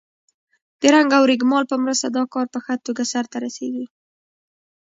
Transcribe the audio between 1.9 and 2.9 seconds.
دا کار په ښه